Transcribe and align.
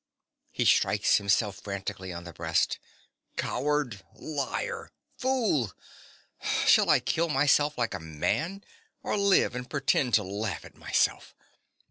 (He 0.49 0.65
strikes 0.65 1.17
himself 1.17 1.57
frantically 1.57 2.11
on 2.11 2.23
the 2.23 2.33
breast.) 2.33 2.79
Coward, 3.37 4.01
liar, 4.15 4.91
fool! 5.15 5.73
Shall 6.65 6.89
I 6.89 6.99
kill 6.99 7.29
myself 7.29 7.77
like 7.77 7.93
a 7.93 7.99
man, 7.99 8.63
or 9.03 9.15
live 9.15 9.53
and 9.53 9.69
pretend 9.69 10.15
to 10.15 10.23
laugh 10.23 10.65
at 10.65 10.73
myself? 10.75 11.35